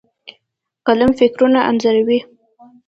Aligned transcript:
قلم 0.87 1.11
فکرونه 1.19 1.59
انځوروي. 1.69 2.19